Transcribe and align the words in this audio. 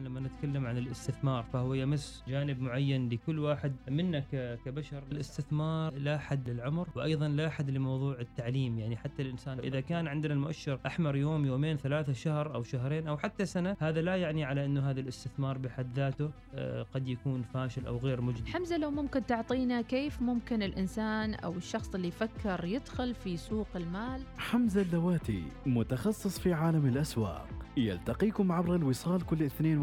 لما 0.00 0.20
نتكلم 0.20 0.66
عن 0.66 0.78
الاستثمار 0.78 1.42
فهو 1.52 1.74
يمس 1.74 2.24
جانب 2.28 2.60
معين 2.60 3.08
لكل 3.08 3.38
واحد 3.38 3.72
منا 3.88 4.20
كبشر. 4.64 5.02
الاستثمار 5.12 5.94
لا 5.94 6.18
حد 6.18 6.50
للعمر 6.50 6.88
وأيضا 6.96 7.28
لا 7.28 7.50
حد 7.50 7.70
لموضوع 7.70 8.20
التعليم. 8.20 8.78
يعني 8.78 8.96
حتى 8.96 9.22
الإنسان 9.22 9.58
إذا 9.58 9.80
كان 9.80 10.06
عندنا 10.08 10.34
المؤشر 10.34 10.78
أحمر 10.86 11.16
يوم 11.16 11.46
يومين 11.46 11.76
ثلاثة 11.76 12.12
شهر 12.12 12.54
أو 12.54 12.62
شهرين 12.62 13.08
أو 13.08 13.18
حتى 13.18 13.46
سنة 13.46 13.76
هذا 13.80 14.02
لا 14.02 14.16
يعني 14.16 14.44
على 14.44 14.64
إنه 14.64 14.90
هذا 14.90 15.00
الاستثمار 15.00 15.58
بحد 15.58 15.86
ذاته 15.94 16.30
آه، 16.54 16.86
قد 16.94 17.08
يكون 17.08 17.42
فاشل 17.42 17.86
أو 17.86 17.96
غير 17.96 18.20
مجدي. 18.20 18.50
حمزة 18.52 18.76
لو 18.76 18.90
ممكن 18.90 19.26
تعطينا 19.26 19.82
كيف 19.82 20.22
ممكن 20.22 20.62
الإنسان 20.62 21.34
أو 21.34 21.52
الشخص 21.52 21.94
اللي 21.94 22.08
يفكر 22.08 22.64
يدخل 22.64 23.14
في 23.14 23.36
سوق 23.36 23.68
المال؟ 23.76 24.22
حمزة 24.38 24.82
اللواتي 24.82 25.42
متخصص 25.66 26.38
في 26.38 26.52
عالم 26.52 26.86
الأسواق. 26.86 27.48
يلتقيكم 27.76 28.52
عبر 28.52 28.74
الوصال 28.74 29.26
كل 29.26 29.42
اثنين 29.42 29.78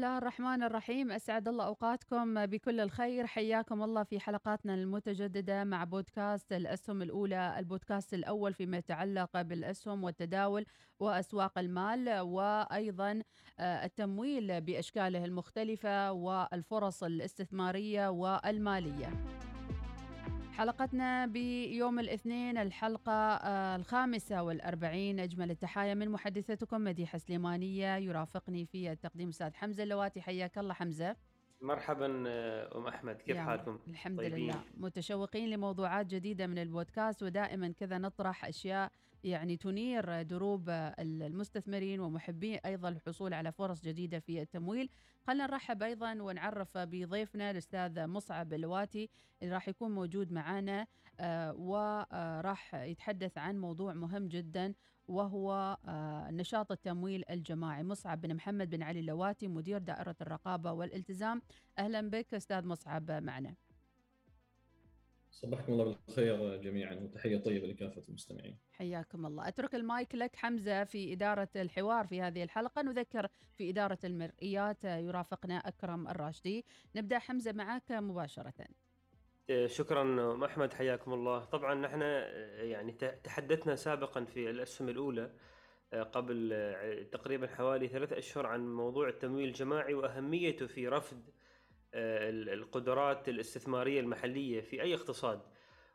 الله 0.00 0.18
الرحمن 0.18 0.62
الرحيم. 0.62 1.12
أسعد 1.12 1.48
الله 1.48 1.64
أوقاتكم 1.66 2.46
بكل 2.46 2.80
الخير. 2.80 3.26
حياكم 3.26 3.82
الله 3.82 4.02
في 4.02 4.20
حلقاتنا 4.20 4.74
المتجددة 4.74 5.64
مع 5.64 5.84
بودكاست 5.84 6.52
الأسهم 6.52 7.02
الأولى 7.02 7.54
البودكاست 7.58 8.14
الأول 8.14 8.54
فيما 8.54 8.76
يتعلق 8.76 9.42
بالأسهم 9.42 10.04
والتداول 10.04 10.66
وأسواق 11.00 11.58
المال 11.58 12.20
وأيضا 12.20 13.22
آه، 13.58 13.84
التمويل 13.84 14.60
بأشكاله 14.60 15.24
المختلفة 15.24 16.12
والفرص 16.12 17.02
الاستثمارية 17.02 18.08
والمالية. 18.08 19.10
حلقتنا 20.52 21.26
بيوم 21.26 21.98
الاثنين 21.98 22.58
الحلقة 22.58 23.12
آه، 23.12 23.76
الخامسة 23.76 24.42
والأربعين. 24.42 25.20
أجمل 25.20 25.50
التحايا 25.50 25.94
من 25.94 26.08
محدثتكم 26.08 26.84
مديحة 26.84 27.18
سليمانية. 27.18 27.96
يرافقني 27.96 28.66
في 28.66 28.92
التقديم 28.92 29.28
أستاذ 29.28 29.54
حمزة 29.54 29.82
اللواتي. 29.82 30.20
حياك 30.20 30.58
الله 30.58 30.74
حمزة. 30.74 31.16
مرحبا 31.62 32.24
آه، 32.26 32.78
أم 32.78 32.86
أحمد. 32.86 33.16
كيف 33.16 33.36
حالكم؟ 33.36 33.78
الحمد 33.88 34.18
طيبين. 34.18 34.44
لله. 34.50 34.60
متشوقين 34.76 35.50
لموضوعات 35.50 36.06
جديدة 36.06 36.46
من 36.46 36.58
البودكاست 36.58 37.22
ودائما 37.22 37.72
كذا 37.80 37.98
نطرح 37.98 38.44
أشياء 38.44 38.92
يعني 39.24 39.56
تنير 39.56 40.22
دروب 40.22 40.70
المستثمرين 40.98 42.00
ومحبين 42.00 42.58
أيضا 42.66 42.88
الحصول 42.88 43.34
على 43.34 43.52
فرص 43.52 43.82
جديدة 43.82 44.18
في 44.18 44.42
التمويل. 44.42 44.90
خلينا 45.26 45.46
نرحب 45.46 45.82
أيضا 45.82 46.22
ونعرف 46.22 46.78
بضيفنا 46.78 47.50
الأستاذ 47.50 48.06
مصعب 48.06 48.52
الواتي 48.52 49.10
اللي 49.42 49.54
راح 49.54 49.68
يكون 49.68 49.94
موجود 49.94 50.32
معنا 50.32 50.86
آه، 51.20 51.54
وراح 51.54 52.74
يتحدث 52.74 53.38
عن 53.38 53.58
موضوع 53.58 53.94
مهم 53.94 54.28
جدا 54.28 54.74
وهو 55.08 55.76
آه، 55.88 56.30
نشاط 56.30 56.72
التمويل 56.72 57.24
الجماعي. 57.30 57.82
مصعب 57.82 58.20
بن 58.20 58.34
محمد 58.34 58.70
بن 58.70 58.82
علي 58.82 59.00
اللواتي 59.00 59.48
مدير 59.48 59.78
دائرة 59.78 60.16
الرقابة 60.20 60.72
والالتزام. 60.72 61.42
أهلا 61.78 62.10
بك 62.10 62.34
أستاذ 62.34 62.66
مصعب 62.66 63.10
معنا. 63.10 63.54
صبحكم 65.30 65.72
الله 65.72 65.84
بالخير 65.84 66.56
جميعا 66.56 66.94
وتحية 66.94 67.38
طيبة 67.38 67.66
لكافة 67.66 68.02
المستمعين. 68.08 68.58
حياكم 68.72 69.26
الله. 69.26 69.48
أترك 69.48 69.74
المايك 69.74 70.14
لك 70.14 70.36
حمزة 70.36 70.84
في 70.84 71.12
إدارة 71.12 71.48
الحوار 71.56 72.06
في 72.06 72.20
هذه 72.20 72.42
الحلقة 72.42 72.82
نذكر 72.82 73.28
في 73.56 73.70
إدارة 73.70 73.98
المرئيات 74.04 74.84
يرافقنا 74.84 75.54
أكرم 75.58 76.08
الراشدي. 76.08 76.64
نبدأ 76.96 77.18
حمزة 77.18 77.52
معك 77.52 77.92
مباشرة. 77.92 78.54
شكرا 79.66 80.46
احمد 80.46 80.72
حياكم 80.72 81.12
الله. 81.12 81.44
طبعا 81.44 81.74
نحن 81.74 82.00
يعني 82.70 82.92
تحدثنا 83.24 83.76
سابقا 83.76 84.24
في 84.24 84.50
الأسهم 84.50 84.88
الأولى 84.88 85.32
قبل 85.92 86.50
تقريبا 87.12 87.46
حوالي 87.46 87.88
ثلاثة 87.88 88.18
أشهر 88.18 88.46
عن 88.46 88.74
موضوع 88.74 89.08
التمويل 89.08 89.48
الجماعي 89.48 89.94
وأهميته 89.94 90.66
في 90.66 90.88
رفض 90.88 91.22
القدرات 91.94 93.28
الاستثمارية 93.28 94.00
المحلية 94.00 94.60
في 94.60 94.82
أي 94.82 94.94
اقتصاد. 94.94 95.40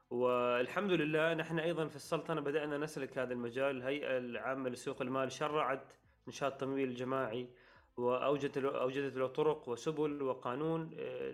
والحمد 0.10 0.92
لله 0.92 1.34
نحن 1.34 1.60
أيضا 1.60 1.88
في 1.88 1.96
السلطنة 1.96 2.42
بدأنا 2.42 2.78
نسلك 2.78 3.18
هذا 3.18 3.34
المجال. 3.34 3.78
الهيئة 3.78 4.18
العامة 4.18 4.70
لسوق 4.70 5.02
المال 5.02 5.32
شرعت 5.32 5.94
نشاط 6.28 6.52
التمويل 6.52 6.90
الجماعي 6.90 7.50
وأوجدت 7.98 8.58
أوجدت 8.58 9.16
له 9.16 9.28
طرق 9.28 9.70
وسبل 9.70 10.22
وقانون 10.22 10.92
آه، 11.00 11.32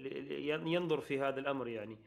ينظر 0.67 1.01
في 1.01 1.21
هذا 1.21 1.39
الأمر 1.39 1.67
يعني. 1.67 1.97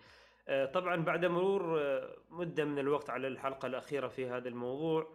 آه، 0.49 0.65
طبعا 0.65 0.97
بعد 0.97 1.25
مرور 1.25 1.81
آه، 1.81 2.17
مدة 2.31 2.65
من 2.65 2.79
الوقت 2.79 3.11
على 3.11 3.29
الحلقة 3.29 3.67
الأخيرة 3.67 4.09
في 4.09 4.27
هذا 4.27 4.49
الموضوع 4.49 5.15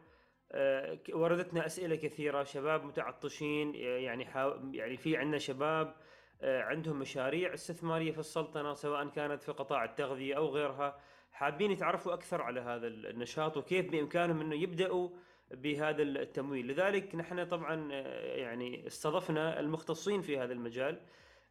وردتنا 1.14 1.66
أسئلة 1.66 1.96
كثيرة. 1.96 2.44
شباب 2.44 2.84
متعطشين 2.84 3.76
يعني 3.76 4.24
يعني 4.74 4.98
في 4.98 5.18
عندنا 5.18 5.38
شباب 5.38 5.96
عندهم 6.42 7.00
مشاريع 7.00 7.54
استثمارية 7.54 8.12
في 8.12 8.20
السلطنة 8.20 8.74
سواء 8.74 9.08
كانت 9.08 9.44
في 9.44 9.52
قطاع 9.52 9.84
التغذية 9.84 10.38
أو 10.38 10.48
غيرها. 10.48 11.00
حابين 11.32 11.72
يتعرفوا 11.72 12.14
أكثر 12.14 12.42
على 12.42 12.60
هذا 12.60 12.88
النشاط 12.88 13.58
وكيف 13.58 13.92
بإمكانهم 13.92 14.42
إنه 14.42 14.56
يبدأوا 14.56 15.10
بهذا 15.52 16.04
التمويل. 16.04 16.68
لذلك 16.68 17.16
نحن 17.16 17.46
طبعا 17.46 17.90
آه، 17.92 18.36
يعني 18.36 18.88
استضفنا 18.88 19.60
المختصين 19.60 20.22
في 20.22 20.40
هذا 20.40 20.54
المجال 20.54 21.02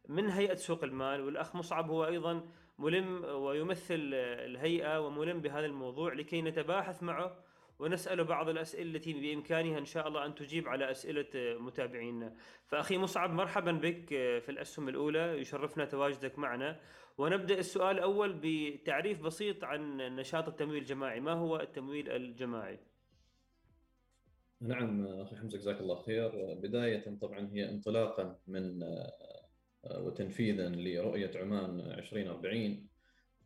من 0.07 0.29
هيئة 0.29 0.55
سوق 0.55 0.83
المال 0.83 1.21
والأخ 1.21 1.55
مصعب 1.55 1.89
هو 1.89 2.05
أيضا 2.05 2.45
ملم 2.79 3.23
ويمثل 3.23 4.11
آه، 4.13 4.45
الهيئة 4.45 4.99
وملم 4.99 5.41
بهذا 5.41 5.65
الموضوع 5.65 6.13
لكي 6.13 6.41
نتباحث 6.41 7.03
معه 7.03 7.37
ونسأله 7.79 8.23
بعض 8.23 8.49
الأسئلة 8.49 8.95
التي 8.95 9.13
بإمكانها 9.13 9.79
إن 9.79 9.85
شاء 9.85 10.07
الله 10.07 10.25
أن 10.25 10.35
تجيب 10.35 10.67
على 10.67 10.91
أسئلة 10.91 11.27
متابعينا. 11.35 12.35
فأخي 12.67 12.97
مصعب 12.97 13.33
مرحبا 13.33 13.71
بك 13.71 14.09
في 14.09 14.49
الأسهم 14.49 14.89
الأولى. 14.89 15.41
يشرفنا 15.41 15.85
تواجدك 15.85 16.39
معنا. 16.39 16.79
ونبدأ 17.17 17.59
السؤال 17.59 17.97
الأول 17.97 18.39
بتعريف 18.43 19.21
بسيط 19.21 19.63
عن 19.63 19.97
نشاط 19.97 20.47
التمويل 20.47 20.81
الجماعي. 20.81 21.19
ما 21.19 21.33
هو 21.33 21.59
التمويل 21.59 22.09
الجماعي؟ 22.09 22.79
نعم 24.61 25.07
أخي 25.07 25.35
حمزة 25.35 25.57
جزاك 25.57 25.79
الله 25.79 25.95
خير. 25.95 26.53
بداية 26.53 27.17
طبعا 27.21 27.49
هي 27.53 27.69
انطلاقا 27.69 28.39
من 28.47 28.83
آه، 28.83 30.01
وتنفيذا 30.01 30.69
لرؤية 30.69 31.31
عمان 31.35 31.79
2040 31.79 32.87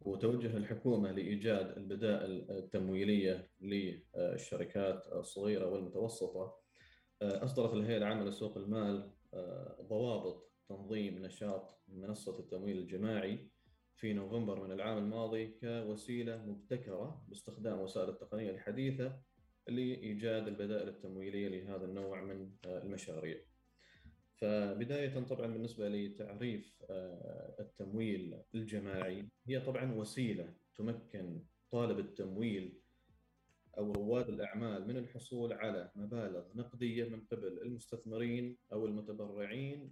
وتوجه 0.05 0.57
الحكومة 0.57 1.11
لإيجاد 1.11 1.77
البدائل 1.77 2.51
التمويلية 2.51 3.49
للشركات 3.61 5.07
الصغيرة 5.07 5.69
والمتوسطة 5.69 6.63
آه، 7.21 7.43
أصدرت 7.43 7.73
الهيئة 7.73 7.97
العامة 7.97 8.23
لسوق 8.23 8.57
المال 8.57 9.11
آه، 9.33 9.77
ضوابط 9.81 10.51
تنظيم 10.69 11.25
نشاط 11.25 11.81
منصة 11.87 12.39
التمويل 12.39 12.77
الجماعي 12.77 13.49
في 13.95 14.13
نوفمبر 14.13 14.63
من 14.63 14.71
العام 14.71 14.97
الماضي 14.97 15.47
كوسيلة 15.47 16.45
مبتكرة 16.45 17.25
باستخدام 17.27 17.79
وسائل 17.79 18.09
التقنية 18.09 18.51
الحديثة 18.51 19.19
لإيجاد 19.67 20.47
البدائل 20.47 20.87
التمويلية 20.87 21.47
لهذا 21.47 21.85
النوع 21.85 22.21
من 22.21 22.51
آه، 22.65 22.81
المشاريع. 22.83 23.37
فبداية 24.43 25.19
طبعا 25.19 25.47
بالنسبة 25.47 25.89
لتعريف 25.89 26.83
آه، 26.89 27.55
التمويل 27.59 28.41
الجماعي 28.55 29.29
هي 29.47 29.59
طبعا 29.59 29.93
وسيلة 29.93 30.53
تمكن 30.75 31.43
طالب 31.71 31.99
التمويل 31.99 32.79
أو 33.77 33.91
رواد 33.91 34.29
الأعمال 34.29 34.87
من 34.87 34.97
الحصول 34.97 35.53
على 35.53 35.91
مبالغ 35.95 36.43
نقدية 36.55 37.03
من 37.03 37.21
قبل 37.21 37.47
المستثمرين 37.47 38.57
أو 38.73 38.85
المتبرعين 38.85 39.91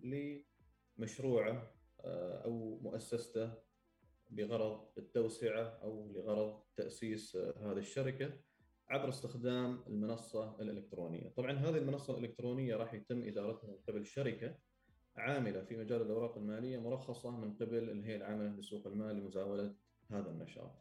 لمشروعه 0.98 1.74
آه، 2.02 2.44
أو 2.46 2.80
مؤسسته 2.80 3.54
بغرض 4.30 4.88
التوسعة 4.98 5.64
أو 5.64 6.12
لغرض 6.16 6.64
تأسيس 6.78 7.36
هذه 7.36 7.78
الشركة. 7.78 8.34
عبر 8.92 9.10
استخدام 9.10 9.84
المنصة 9.88 10.62
الإلكترونية، 10.62 11.30
طبعا 11.30 11.52
هذه 11.52 11.78
المنصة 11.78 12.18
الإلكترونية 12.18 12.76
راح 12.76 12.94
يتم 12.94 13.24
إدارتها 13.24 13.68
من 13.68 13.78
قبل 13.88 14.06
شركة 14.06 14.58
عاملة 15.18 15.62
في 15.62 15.78
مجال 15.78 16.02
الأوراق 16.02 16.38
المالية 16.38 16.78
مرخصة 16.78 17.32
من 17.40 17.54
قبل 17.54 17.90
الهيئه 17.90 18.16
العامه 18.16 18.60
لسوق 18.60 18.88
المال 18.88 19.16
لمزاولة 19.16 19.76
هذا 20.12 20.30
النشاط. 20.30 20.72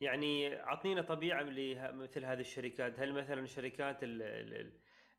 يعني 0.00 0.60
اعطينا 0.60 1.02
طبيعة 1.02 1.42
لمثل 1.42 2.24
هذه 2.24 2.40
الشركات. 2.40 3.00
هل 3.00 3.12
مثلا 3.12 3.40
الشركات 3.40 3.98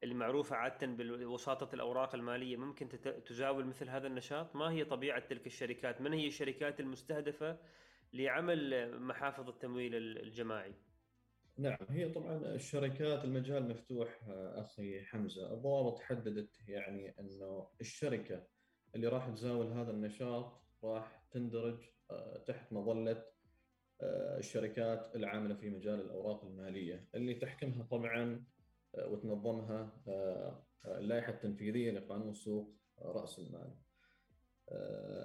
المعروفة 0.04 0.56
عادة 0.56 0.88
بوساطه 0.88 1.76
الأوراق 1.76 2.16
المالية 2.16 2.58
ممكن 2.58 2.90
تزاول 3.26 3.66
مثل 3.66 3.90
هذا 3.90 4.08
النشاط؟ 4.08 4.56
ما 4.56 4.72
هي 4.72 4.86
طبيعة 4.86 5.28
تلك 5.28 5.48
الشركات؟ 5.48 6.02
من 6.02 6.14
هي 6.14 6.28
الشركات 6.28 6.80
المستهدفة 6.80 7.58
لعمل 8.14 8.92
محافظ 9.02 9.50
التمويل 9.50 9.96
الجماعي؟ 9.96 10.74
نعم 11.58 11.78
هي 11.90 12.10
طبعا 12.10 12.38
الشركات 12.38 13.26
المجال 13.26 13.70
مفتوح 13.70 14.20
أخي 14.30 15.02
حمزة 15.02 15.54
الضوابط 15.54 16.00
حددت 16.00 16.68
يعني 16.68 17.20
إنه 17.20 17.68
الشركة 17.82 18.48
اللي 18.96 19.08
راح 19.08 19.30
تزاول 19.30 19.68
هذا 19.68 19.92
النشاط 19.92 20.62
راح 20.84 21.24
تندرج 21.32 21.84
آه، 22.12 22.38
تحت 22.38 22.74
مظلة 22.74 23.26
آه، 24.02 24.38
الشركات 24.38 25.16
العاملة 25.16 25.56
في 25.56 25.70
مجال 25.70 26.02
الأوراق 26.02 26.46
المالية 26.46 27.08
اللي 27.16 27.34
تحكمها 27.34 27.84
طبعا 27.84 28.46
آه، 28.96 29.08
وتنظمها 29.08 30.02
اللائحة 30.86 31.32
التنفيذية 31.32 31.92
لقانون 31.92 32.34
سوق 32.34 32.76
رأس 33.02 33.40
المال. 33.40 33.76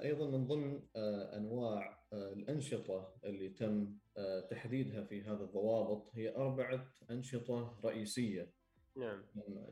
أيضا 0.05 0.31
من 0.31 0.47
ضمن 0.47 0.83
أنواع 1.37 2.05
الأنشطة 2.13 3.15
اللي 3.25 3.49
تم 3.49 3.99
تحديدها 4.51 5.05
في 5.05 5.23
هذه 5.23 5.43
الضوابط 5.43 6.11
هي 6.15 6.37
أربعة 6.37 6.95
أنشطة 7.11 7.81
رئيسية. 7.85 8.53
نعم. 8.97 9.25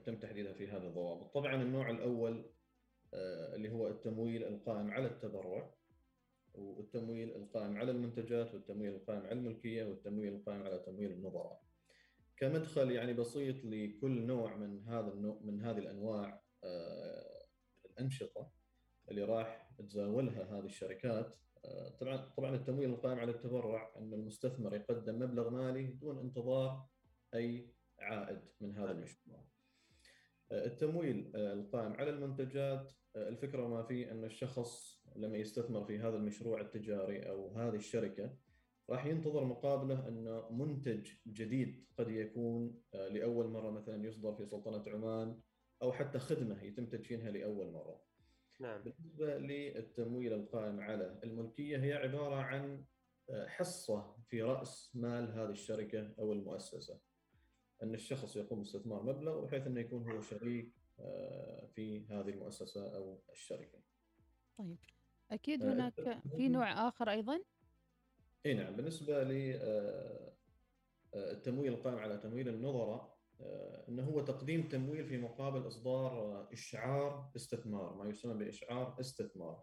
تم 0.07 0.19
تحديدها 0.19 0.53
في 0.53 0.69
هذه 0.69 0.87
الضوابط. 0.87 1.35
طبعا 1.35 1.63
النوع 1.63 1.91
الأول 1.91 2.51
اللي 3.55 3.73
هو 3.73 3.89
التمويل 3.89 4.45
القائم 4.45 4.91
على 4.91 5.07
التبرع 5.07 5.75
والتمويل 6.55 7.37
القائم 7.37 7.77
على 7.77 7.91
المنتجات 7.91 8.55
والتمويل 8.55 8.95
القائم 8.95 9.21
على 9.21 9.33
الملكية 9.33 9.85
والتمويل 9.85 10.35
القائم 10.35 10.63
على 10.63 10.79
تمويل 10.79 11.13
النظراء. 11.13 11.63
كمدخل 12.41 12.91
يعني 12.91 13.13
بسيط 13.13 13.65
لكل 13.65 14.27
نوع 14.27 14.57
من 14.57 14.85
هذا 14.85 15.13
النوع 15.13 15.41
من 15.43 15.63
هذه 15.63 15.79
الأنواع 15.79 16.43
آه، 16.65 17.47
الأنشطة 17.91 18.53
اللي 19.11 19.25
راح 19.25 19.71
تزاولها 19.79 20.59
هذه 20.59 20.65
الشركات 20.65 21.27
آه، 21.27 21.50
طبعا 22.01 22.17
طبعا 22.37 22.55
التمويل 22.55 22.91
القائم 22.91 23.19
على 23.19 23.31
التبرع 23.31 23.93
إن 23.97 24.15
المستثمر 24.15 24.75
يقدم 24.75 25.19
مبلغ 25.19 25.51
مالي 25.51 25.87
دون 25.87 26.19
انتظار 26.19 26.87
أي 27.35 27.75
عائد 27.99 28.41
من 28.61 28.75
هذا 28.75 28.91
المشروع. 28.91 29.45
آه، 30.53 30.67
التمويل 30.67 31.37
القائم 31.37 31.93
على 31.93 32.11
المنتجات 32.11 32.93
الفكرة 33.17 33.69
ما 33.69 33.83
فيه 33.83 34.11
إن 34.11 34.25
الشخص 34.25 35.03
لما 35.17 35.37
يستثمر 35.37 35.85
في 35.85 35.99
هذا 35.99 36.17
المشروع 36.17 36.61
التجاري 36.61 37.31
أو 37.31 37.55
هذه 37.57 37.77
الشركة 37.77 38.37
راح 38.91 39.07
ينتظر 39.07 39.45
مقابله 39.45 40.09
انه 40.09 40.51
منتج 40.51 41.11
جديد 41.27 41.87
قد 41.99 42.11
يكون 42.11 42.83
آه، 42.95 43.09
لأول 43.09 43.49
مرة 43.49 43.71
مثلا 43.71 44.05
يصدر 44.05 44.35
في 44.35 44.47
سلطنة 44.47 44.85
عمان 44.87 45.41
أو 45.83 45.93
حتى 45.93 46.19
خدمة 46.19 46.63
يتم 46.63 46.87
تدشينها 46.87 47.31
لأول 47.31 47.73
مرة. 47.73 48.10
نعم. 48.61 48.83
بالنسبة 48.83 49.39
للتمويل 49.39 50.33
القائم 50.33 50.81
على 50.81 51.21
الملكية 51.25 51.79
هي 51.79 51.93
عبارة 51.93 52.35
عن 52.35 52.85
آه، 53.31 53.47
حصة 53.47 54.17
في 54.29 54.43
رأس 54.43 54.91
مال 54.95 55.33
هذه 55.33 55.51
الشركة 55.51 56.15
أو 56.19 56.33
المؤسسة. 56.33 57.01
أن 57.83 57.95
الشخص 57.95 58.37
يقوم 58.37 58.59
باستثمار 58.59 59.03
مبلغ 59.03 59.45
بحيث 59.45 59.67
أنه 59.67 59.81
يكون 59.81 60.13
هو 60.13 60.21
شريك 60.21 60.73
آه، 61.01 61.67
في 61.75 62.07
هذه 62.07 62.29
المؤسسة 62.29 62.97
أو 62.97 63.23
الشركة. 63.33 63.79
طيب 64.59 64.79
أكيد 65.31 65.63
آه، 65.63 65.73
هناك 65.73 66.23
في 66.37 66.49
نوع 66.49 66.89
آخر 66.89 67.11
أيضا؟ 67.11 67.43
إي 68.47 68.55
نعم 68.55 68.77
بالنسبة 68.77 69.23
ل 69.23 69.61
التمويل 71.15 71.73
القائم 71.73 71.99
على 71.99 72.19
تمويل 72.19 72.49
النظراء 72.49 73.10
إنه 73.89 74.05
هو 74.05 74.21
تقديم 74.21 74.69
تمويل 74.69 75.07
في 75.07 75.19
مقابل 75.19 75.67
إصدار 75.67 76.49
إشعار 76.53 77.31
استثمار 77.37 77.95
ما 77.95 78.09
يسمى 78.09 78.35
بإشعار 78.35 78.97
استثمار 79.01 79.63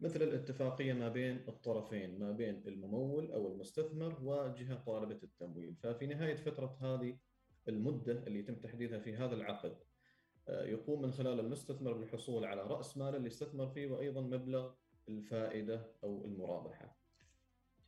مثل 0.00 0.22
الاتفاقية 0.22 0.92
ما 0.92 1.08
بين 1.08 1.48
الطرفين 1.48 2.18
ما 2.18 2.32
بين 2.32 2.62
الممول 2.66 3.32
أو 3.32 3.52
المستثمر 3.52 4.18
وجهة 4.22 4.84
طالبة 4.84 5.18
التمويل 5.22 5.76
ففي 5.76 6.06
نهاية 6.06 6.36
فترة 6.36 6.78
هذه 6.80 7.18
المدة 7.68 8.12
اللي 8.26 8.38
يتم 8.38 8.54
تحديدها 8.54 8.98
في 8.98 9.16
هذا 9.16 9.34
العقد 9.34 9.78
آه، 10.48 10.64
يقوم 10.64 11.02
من 11.02 11.12
خلال 11.12 11.40
المستثمر 11.40 11.92
بالحصول 11.92 12.44
على 12.44 12.62
رأس 12.62 12.96
مال 12.96 13.16
اللي 13.16 13.28
استثمر 13.28 13.68
فيه 13.68 13.86
وأيضا 13.86 14.20
مبلغ 14.20 14.74
الفائدة 15.08 15.94
أو 16.04 16.24
المرابحة. 16.24 16.96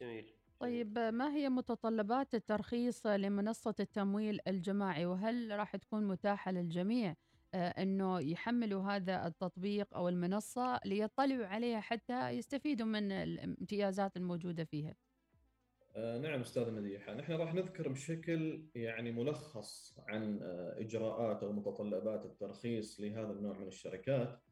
جميل. 0.00 0.39
طيب 0.60 0.98
ما 0.98 1.34
هي 1.34 1.48
متطلبات 1.48 2.34
الترخيص 2.34 3.06
لمنصة 3.06 3.74
التمويل 3.80 4.40
الجماعي 4.48 5.06
وهل 5.06 5.58
راح 5.58 5.76
تكون 5.76 6.08
متاحة 6.08 6.52
للجميع 6.52 7.14
آه، 7.54 7.68
إنه 7.68 8.20
يحملوا 8.20 8.82
هذا 8.82 9.26
التطبيق 9.26 9.94
أو 9.94 10.08
المنصة 10.08 10.80
ليطلعوا 10.84 11.46
عليها 11.46 11.80
حتى 11.80 12.28
يستفيدوا 12.30 12.86
من 12.86 13.12
الامتيازات 13.12 14.16
الموجودة 14.16 14.64
فيها؟ 14.64 14.96
آه 15.96 16.18
نعم 16.18 16.40
أستاذ 16.40 16.70
مديحه، 16.72 17.14
نحن 17.14 17.32
راح 17.32 17.54
نذكر 17.54 17.88
بشكل 17.88 18.68
يعني 18.74 19.12
ملخص 19.12 19.98
عن 20.08 20.38
آه 20.42 20.80
إجراءات 20.80 21.42
أو 21.42 21.52
متطلبات 21.52 22.24
الترخيص 22.24 23.00
لهذا 23.00 23.32
النوع 23.32 23.58
من 23.58 23.66
الشركات. 23.66 24.49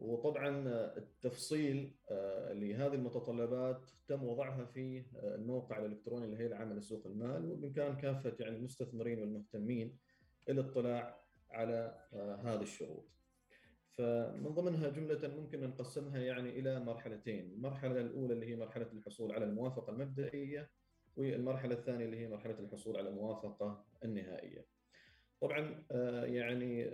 وطبعا 0.00 0.68
آه، 0.68 0.96
التفصيل 0.96 1.94
آه 2.10 2.52
لهذه 2.52 2.94
المتطلبات 2.94 3.90
تم 4.08 4.24
وضعها 4.24 4.64
في 4.64 5.04
آه، 5.16 5.34
الموقع 5.34 5.78
الإلكتروني 5.78 6.26
للهيئه 6.26 6.46
العامه 6.46 6.74
لسوق 6.74 7.06
المال 7.06 7.44
وبإمكان 7.44 7.96
كافة 7.96 8.36
يعني 8.40 8.56
المستثمرين 8.56 9.18
والمهتمين 9.18 9.98
الاطلاع 10.48 11.24
على 11.50 11.98
هذه 12.44 12.62
الشروط. 12.62 13.08
فمن 13.90 14.48
ضمنها 14.54 14.88
جملة 14.88 15.28
ممكن 15.28 15.60
نقسمها 15.60 16.18
يعني 16.18 16.58
إلى 16.58 16.80
مرحلتين، 16.80 17.52
المرحلة 17.52 18.00
الأولى 18.00 18.34
اللي 18.34 18.46
هي 18.46 18.56
مرحلة 18.56 18.86
الحصول 18.92 19.32
على 19.32 19.44
الموافقة 19.44 19.92
المبدئية 19.92 20.70
والمرحلة 21.16 21.74
الثانية 21.74 22.04
اللي 22.04 22.18
هي 22.18 22.28
مرحلة 22.28 22.58
الحصول 22.58 22.96
على 22.96 23.08
الموافقة 23.08 23.84
النهائية. 24.04 24.66
طبعا 25.40 25.84
يعني 26.24 26.90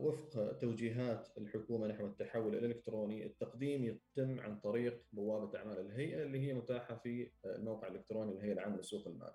وفق 0.00 0.52
توجيهات 0.58 1.28
الحكومة 1.38 1.86
نحو 1.86 2.06
التحول 2.06 2.54
الإلكتروني 2.54 3.26
التقديم 3.26 3.84
يتم 3.84 4.40
عن 4.40 4.60
طريق 4.60 5.04
بوابة 5.12 5.58
أعمال 5.58 5.80
الهيئة 5.80 6.22
اللي 6.22 6.40
هي 6.40 6.54
متاحة 6.54 6.96
في 6.96 7.30
الموقع 7.44 7.88
الإلكتروني 7.88 8.32
للهيئة 8.34 8.52
العامة 8.52 8.76
لسوق 8.76 9.08
المال. 9.08 9.32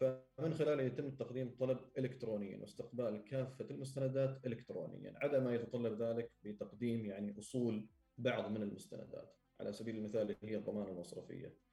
فمن 0.00 0.54
خلاله 0.54 0.82
يتم 0.82 1.10
تقديم 1.10 1.48
الطلب 1.48 1.78
الكترونيا 1.98 2.58
واستقبال 2.58 3.24
كافة 3.24 3.66
المستندات 3.70 4.46
الكترونيا 4.46 5.14
عدا 5.22 5.40
ما 5.40 5.54
يتطلب 5.54 6.02
ذلك 6.02 6.32
بتقديم 6.44 7.06
يعني 7.06 7.38
أصول 7.38 7.88
بعض 8.18 8.50
من 8.50 8.62
المستندات 8.62 9.36
على 9.60 9.72
سبيل 9.72 9.96
المثال 9.96 10.22
اللي 10.22 10.52
هي 10.52 10.56
الضمانه 10.56 10.90
المصرفية. 10.90 11.65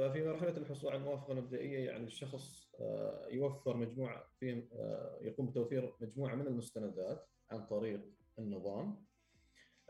ففي 0.00 0.22
مرحلة 0.22 0.56
الحصول 0.56 0.90
على 0.90 1.00
الموافقة 1.00 1.32
المبدئية 1.32 1.78
يعني 1.78 2.06
الشخص 2.06 2.74
آه، 2.80 3.28
يوفر 3.30 3.76
مجموعة 3.76 4.24
في 4.38 4.68
آه، 4.72 5.18
يقوم 5.22 5.46
بتوفير 5.46 5.94
مجموعة 6.00 6.34
من 6.34 6.46
المستندات 6.46 7.28
عن 7.50 7.66
طريق 7.66 8.00
النظام 8.38 9.06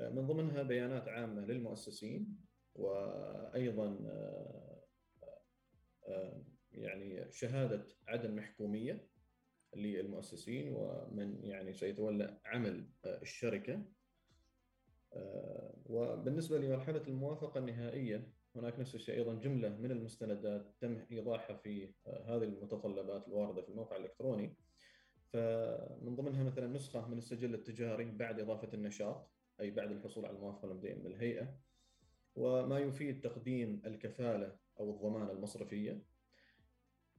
آه، 0.00 0.09
من 0.09 0.26
ضمنها 0.26 0.62
بيانات 0.62 1.09
عامة 1.09 1.40
للمؤسسين 1.40 2.38
وأيضا 2.75 3.99
يعني 6.73 7.33
شهادة 7.33 7.87
عدم 8.09 8.37
محكومية 8.37 9.09
للمؤسسين 9.76 10.73
ومن 10.76 11.45
يعني 11.45 11.73
سيتولى 11.73 12.40
عمل 12.45 12.90
الشركة. 13.07 13.85
وبالنسبة 15.87 16.59
لمرحلة 16.59 17.02
الموافقة 17.09 17.59
النهائية 17.59 18.33
هناك 18.57 18.78
نفس 18.78 18.95
الشيء 18.95 19.14
أيضا 19.14 19.35
جملة 19.35 19.69
من 19.69 19.90
المستندات 19.90 20.75
تم 20.80 21.07
إيضاحها 21.12 21.57
في 21.57 21.95
آه، 22.07 22.37
هذه 22.37 22.45
المتطلبات 22.45 23.28
الواردة 23.28 23.62
في 23.62 23.69
الموقع 23.69 23.97
الإلكتروني. 23.97 24.57
فمن 25.33 26.16
ضمنها 26.16 26.45
مثلا 26.45 26.66
نسخة 26.66 27.09
من 27.09 27.19
السجل 27.19 27.54
التجاري 27.54 28.04
بعد 28.04 28.40
إضافة 28.40 28.69
النشاط 28.75 29.30
أي 29.61 29.71
بعد 29.71 29.90
الحصول 29.90 30.26
على 30.26 30.37
الموافقة 30.37 30.66
المبدئية 30.66 30.95
من 30.95 31.07
الهيئة 31.07 31.59
وما 32.37 32.78
يفيد 32.78 33.21
تقديم 33.21 33.83
الكفالة 33.87 34.57
أو 34.80 34.90
الضمانه 34.90 35.33
المصرفية. 35.33 36.02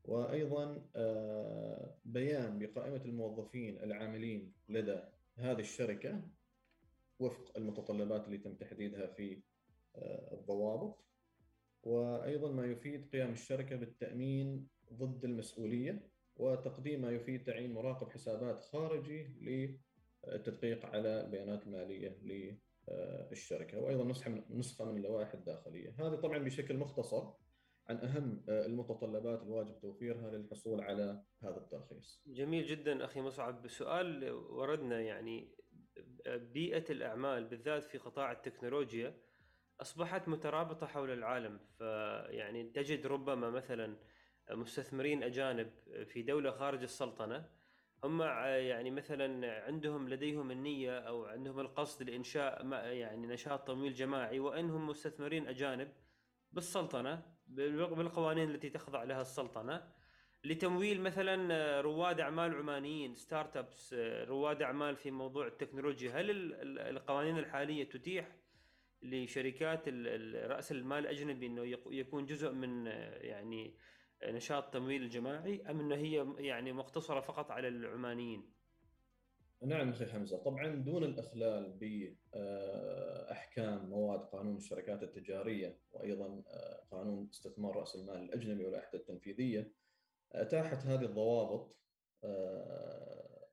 وأيضا 0.03 0.89
آه، 0.95 1.95
بيان 2.05 2.59
بقائمة 2.59 3.01
الموظفين 3.05 3.83
العاملين 3.83 4.53
لدى 4.69 4.99
هذه 5.35 5.59
الشركة 5.59 6.21
وفق 7.19 7.57
المتطلبات 7.57 8.25
اللي 8.25 8.37
تم 8.37 8.55
تحديدها 8.55 9.07
في 9.07 9.41
آه، 9.95 10.33
الضوابط. 10.33 11.10
وأيضا 11.83 12.51
ما 12.51 12.65
يفيد 12.65 13.09
قيام 13.11 13.31
الشركة 13.31 13.75
بالتأمين 13.75 14.67
ضد 14.93 15.25
المسؤولية 15.25 16.11
وتقديم 16.35 17.01
ما 17.01 17.11
يفيد 17.11 17.43
تعيين 17.43 17.73
مراقب 17.73 18.09
حسابات 18.09 18.61
خارجي 18.61 19.27
للتدقيق 20.27 20.85
على 20.85 21.21
البيانات 21.21 21.63
المالية 21.67 22.17
للشركة 23.31 23.79
وأيضا 23.79 24.05
نسخة 24.49 24.85
من 24.85 24.97
اللوائح 24.97 25.33
الداخلية 25.33 25.95
هذه 25.99 26.15
طبعا 26.15 26.37
بشكل 26.37 26.77
مختصر 26.77 27.33
عن 27.87 27.97
أهم 27.97 28.43
المتطلبات 28.49 29.41
الواجب 29.41 29.79
توفيرها 29.79 30.31
للحصول 30.31 30.81
على 30.81 31.23
هذا 31.43 31.57
الترخيص. 31.57 32.23
جميل 32.27 32.65
جدا 32.65 33.05
أخي 33.05 33.21
مصعب 33.21 33.67
سؤال 33.67 34.31
وردنا 34.31 35.01
يعني 35.01 35.55
بيئة 36.27 36.91
الأعمال 36.91 37.45
بالذات 37.45 37.83
في 37.83 37.97
قطاع 37.97 38.31
التكنولوجيا 38.31 39.17
أصبحت 39.81 40.27
مترابطة 40.27 40.87
حول 40.87 41.11
العالم 41.11 41.59
فيعني 41.77 42.63
تجد 42.63 43.07
ربما 43.07 43.49
مثلا 43.49 43.97
مستثمرين 44.51 45.23
أجانب 45.23 45.71
في 46.05 46.21
دولة 46.21 46.51
خارج 46.51 46.83
السلطنة 46.83 47.49
هم 48.03 48.21
يعني 48.21 48.91
مثلا 48.91 49.61
عندهم 49.65 50.09
لديهم 50.09 50.51
النية 50.51 50.99
أو 50.99 51.25
عندهم 51.25 51.59
القصد 51.59 52.09
لإنشاء 52.09 52.65
يعني 52.73 53.27
نشاط 53.27 53.67
تمويل 53.67 53.93
جماعي 53.93 54.39
وانهم 54.39 54.87
مستثمرين 54.87 55.47
أجانب 55.47 55.91
بالسلطنة 56.51 57.21
بالقوانين 57.47 58.51
التي 58.51 58.69
تخضع 58.69 59.03
لها 59.03 59.21
السلطنة 59.21 59.91
لتمويل 60.43 61.01
مثلا 61.01 61.81
رواد 61.81 62.19
أعمال 62.19 62.55
عمانيين 62.55 63.15
ستارت 63.15 63.57
أبس 63.57 63.93
رواد 64.27 64.61
أعمال 64.61 64.95
في 64.95 65.11
موضوع 65.11 65.47
التكنولوجيا. 65.47 66.11
هل 66.11 66.53
القوانين 66.79 67.37
الحالية 67.37 67.89
تتيح 67.89 68.35
لشركات 69.03 69.89
رأس 70.35 70.71
المال 70.71 70.99
الأجنبي 70.99 71.45
إنه 71.45 71.65
يكون 71.91 72.25
جزء 72.25 72.51
من 72.51 72.85
يعني 73.21 73.75
نشاط 74.23 74.73
تمويل 74.73 75.03
الجماعي 75.03 75.61
أم 75.69 75.79
إنه 75.79 75.95
هي 75.95 76.33
يعني 76.37 76.73
مقتصرة 76.73 77.19
فقط 77.19 77.51
على 77.51 77.67
العمانيين؟ 77.67 78.61
نعم 79.63 79.89
أخي 79.89 80.05
حمزة، 80.05 80.37
طبعا 80.37 80.75
دون 80.75 81.03
الإخلال 81.03 81.77
باحكام 82.31 83.89
مواد 83.89 84.19
قانون 84.19 84.57
الشركات 84.57 85.03
التجارية 85.03 85.77
وأيضا 85.91 86.43
آه، 86.47 86.83
قانون 86.91 87.27
استثمار 87.33 87.75
رأس 87.75 87.95
المال 87.95 88.15
الأجنبي 88.15 88.65
واللائحه 88.65 88.93
التنفيذية 88.93 89.71
أتاحت 90.31 90.85
هذه 90.85 91.05
الضوابط 91.05 91.75
آه، 92.23 93.47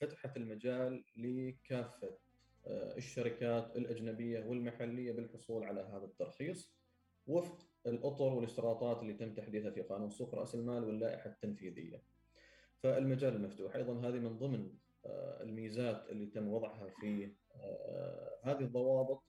فتحت 0.00 0.36
المجال 0.36 1.04
لكافة 1.16 2.08
آه، 2.08 2.25
الشركات 2.68 3.76
الأجنبية 3.76 4.44
والمحلية 4.44 5.12
بالحصول 5.12 5.64
على 5.64 5.80
هذا 5.80 6.04
الترخيص 6.04 6.76
وفق 7.26 7.66
الأطر 7.86 8.34
والاشتراطات 8.34 9.02
اللي 9.02 9.14
تم 9.14 9.34
تحديثها 9.34 9.70
في 9.70 9.82
قانون 9.82 10.10
سوق 10.10 10.34
رأس 10.34 10.54
المال 10.54 10.84
واللائحة 10.84 11.30
التنفيذية. 11.30 12.02
فالمجال 12.82 13.36
المفتوح 13.36 13.76
أيضا 13.76 14.08
هذه 14.08 14.18
من 14.18 14.38
ضمن 14.38 14.72
آه، 15.06 15.42
الميزات 15.42 16.10
اللي 16.10 16.26
تم 16.26 16.48
وضعها 16.48 16.88
في 17.00 17.32
آه، 17.54 18.38
هذه 18.42 18.60
الضوابط 18.60 19.24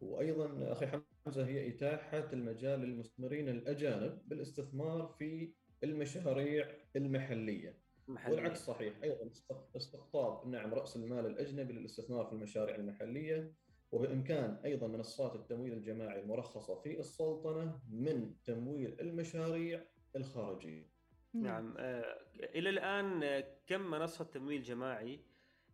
وأيضا 0.00 0.72
أخي 0.72 0.86
حمزة 0.86 1.46
هي 1.46 1.68
إتاحة 1.68 2.28
المجال 2.32 2.80
للمستثمرين 2.80 3.48
الأجانب 3.48 4.28
بالاستثمار 4.28 5.06
في 5.18 5.52
المشاريع 5.84 6.68
المحلية. 6.96 7.78
محلية. 8.08 8.36
والعكس 8.36 8.58
صحيح 8.66 8.94
أيضا 9.02 9.30
استقطاب 9.76 10.46
نعم 10.46 10.74
رأس 10.74 10.96
المال 10.96 11.26
الأجنبي 11.26 11.72
للاستثمار 11.72 12.26
في 12.26 12.32
المشاريع 12.32 12.74
المحلية 12.74 13.52
وبإمكان 13.92 14.60
أيضا 14.64 14.86
منصات 14.86 15.34
التمويل 15.34 15.72
الجماعي 15.72 16.20
المرخصة 16.20 16.80
في 16.80 16.98
السلطنة 16.98 17.80
من 17.90 18.34
تمويل 18.44 19.00
المشاريع 19.00 19.84
الخارجية. 20.16 20.90
نعم 21.34 21.74
آه 21.78 22.18
إلى 22.54 22.70
الآن 22.70 23.44
كم 23.66 23.80
منصة 23.80 24.24
تمويل 24.24 24.62
جماعي 24.62 25.20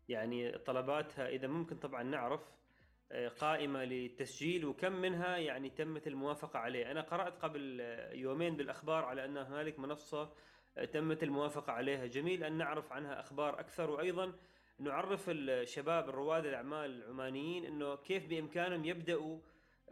يعني 0.09 0.59
طلباتها 0.59 1.29
إذا 1.29 1.49
ممكن 1.49 1.77
طبعا 1.77 2.03
نعرف 2.03 2.57
آه، 3.13 3.29
قائمة 3.29 3.85
للتسجيل 3.85 4.65
وكم 4.65 4.93
منها 4.93 5.37
يعني 5.37 5.71
تمت 5.71 6.07
الموافقة 6.07 6.59
عليه، 6.59 6.91
أنا 6.91 7.01
قرأت 7.01 7.37
قبل 7.39 7.81
يومين 8.13 8.57
بالأخبار 8.57 9.05
على 9.05 9.25
أن 9.25 9.37
هنالك 9.37 9.79
منصة 9.79 10.33
تمت 10.85 11.23
الموافقة 11.23 11.73
عليها، 11.73 12.07
جميل 12.07 12.45
أن 12.45 12.59
نعرف 12.59 12.93
عنها 12.93 13.21
أخبار 13.21 13.61
أكثر. 13.61 13.91
وأيضا 13.91 14.33
نعرف 14.79 15.25
الشباب 15.29 16.09
الرواد 16.09 16.47
الأعمال 16.47 17.03
العمانيين 17.03 17.65
إنه 17.65 17.97
كيف 17.97 18.27
بإمكانهم 18.27 18.85
يبدأوا 18.85 19.39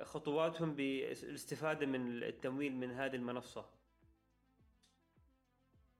خطواتهم 0.02 0.74
بالاستفادة 0.74 1.86
من 1.86 2.22
التمويل 2.22 2.76
من 2.76 2.90
هذه 2.90 3.16
المنصة. 3.16 3.66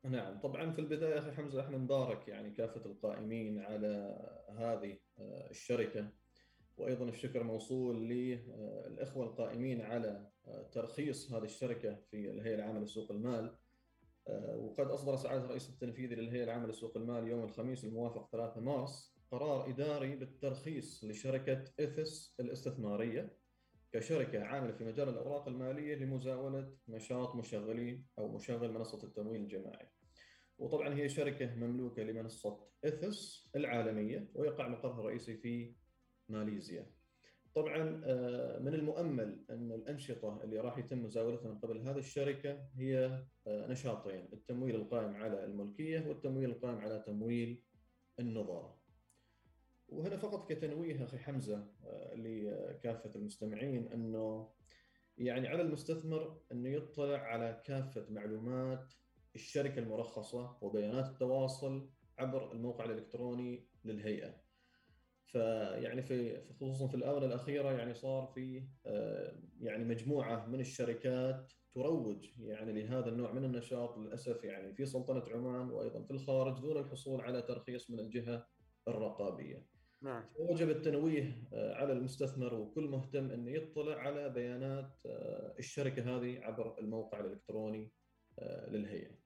نعم 0.05 0.41
طبعا 0.41 0.71
في 0.71 0.79
البداية 0.79 1.19
أخي 1.19 1.33
حمزة 1.33 1.61
إحنا 1.61 1.79
نبارك 1.79 2.29
يعني 2.29 2.51
كافة 2.51 2.87
القائمين 2.87 3.59
على 3.59 4.19
هذه 4.49 4.99
آه، 5.19 5.51
الشركة. 5.51 6.09
وأيضا 6.77 7.05
الشكر 7.05 7.43
موصول 7.43 8.09
للاخوه 8.09 9.25
القائمين 9.27 9.81
على 9.81 10.31
آه، 10.47 10.63
ترخيص 10.63 11.33
هذه 11.33 11.45
الشركة 11.45 11.95
في 12.11 12.31
الهيئة 12.31 12.55
العامة 12.55 12.81
لسوق 12.81 13.11
المال. 13.11 13.45
آه، 13.45 13.64
وقد 14.57 14.87
أصدر 14.87 15.17
سعادة 15.17 15.45
الرئيس 15.45 15.71
التنفيذي 15.71 16.15
للهيئة 16.15 16.45
العامة 16.45 16.67
لسوق 16.67 16.97
المال 16.97 17.29
يوم 17.29 17.45
الخميس 17.45 17.85
الموافق 17.85 18.29
3 18.33 18.61
مارس 18.61 19.15
قرار 19.31 19.71
إداري 19.71 20.17
بالترخيص 20.17 21.05
لشركة 21.05 21.65
إثس 21.81 22.35
الاستثمارية 22.41 23.37
كشركة 23.93 24.45
عاملة 24.45 24.73
في 24.73 24.85
مجال 24.85 25.09
الأوراق 25.09 25.49
المالية 25.49 25.95
لمزاولة 25.95 26.77
نشاط 26.89 27.35
مشغلين 27.35 28.07
أو 28.19 28.29
مشغل 28.29 28.73
منصة 28.73 29.05
التمويل 29.05 29.41
الجماعي. 29.41 29.89
وطبعا 30.59 30.95
هي 30.95 31.09
شركة 31.09 31.55
مملوكة 31.55 32.03
لمنصة 32.03 32.67
إثس 32.85 33.51
العالمية 33.57 34.31
ويقع 34.35 34.69
مقرها 34.69 35.01
الرئيسي 35.01 35.37
في 35.37 35.75
ماليزيا. 36.29 36.91
طبعا 37.55 38.03
آه، 38.05 38.59
من 38.59 38.75
المؤمل 38.75 39.45
أن 39.51 39.73
الأنشطة 39.73 40.41
اللي 40.45 40.61
راح 40.61 40.79
يتم 40.79 41.03
مزاولتها 41.03 41.51
من 41.51 41.59
قبل 41.59 41.79
هذه 41.79 41.99
الشركة 41.99 42.69
هي 42.77 43.25
آه، 43.47 43.67
نشاطين، 43.67 44.29
التمويل 44.33 44.75
القائم 44.75 45.17
على 45.17 45.45
الملكية 45.45 46.09
والتمويل 46.09 46.51
القائم 46.51 46.79
على 46.79 47.05
تمويل 47.07 47.63
النظارة. 48.21 48.79
وهنا 49.89 50.17
فقط 50.17 50.53
كتنويه 50.53 51.05
أخي 51.05 51.19
حمزة 51.19 51.73
آه، 51.85 52.15
لكافة 52.15 53.11
المستمعين 53.17 53.89
أنه 53.89 54.53
يعني 55.19 55.49
على 55.49 55.63
المستثمر 55.63 56.41
أنه 56.53 56.69
يطلع 56.69 57.19
على 57.19 57.63
كافة 57.65 58.07
معلومات 58.11 58.95
الشركة 59.35 59.79
المرخصة 59.79 60.59
وبيانات 60.61 61.07
التواصل 61.07 61.91
عبر 62.19 62.53
الموقع 62.53 62.85
الإلكتروني 62.85 63.69
للهيئة. 63.85 64.44
فيعني 65.27 66.03
في 66.03 66.45
خصوصا 66.61 66.89
في 66.89 66.95
الآونة 66.95 67.27
الأخيرة 67.27 67.73
يعني 67.73 67.95
صار 67.95 68.27
في 68.27 68.69
آه، 68.87 69.41
يعني 69.61 69.85
مجموعة 69.85 70.47
من 70.47 70.61
الشركات 70.61 71.53
تروج 71.75 72.41
يعني 72.41 72.83
لهذا 72.83 73.09
النوع 73.09 73.33
من 73.33 73.45
النشاط 73.45 73.99
للأسف 73.99 74.45
يعني 74.45 74.75
في 74.75 74.87
سلطنة 74.87 75.25
عمان 75.31 75.71
وأيضا 75.71 76.03
في 76.03 76.11
الخارج 76.11 76.61
دون 76.61 76.77
الحصول 76.77 77.21
على 77.21 77.43
ترخيص 77.43 77.91
من 77.91 78.01
الجهة 78.01 78.47
الرقابية. 78.89 79.67
نعم. 80.03 80.25
وجب 80.39 80.71
التنويه 80.71 81.49
آه، 81.53 81.75
على 81.75 81.93
المستثمر 81.93 82.55
وكل 82.55 82.89
مهتم 82.89 83.31
انه 83.31 83.51
يطلع 83.51 83.97
على 83.97 84.31
بيانات 84.31 84.99
آه، 85.07 85.55
الشركة 85.59 86.17
هذه 86.17 86.39
عبر 86.41 86.79
الموقع 86.79 87.21
الإلكتروني 87.21 87.93
للهيئة. 88.69 89.24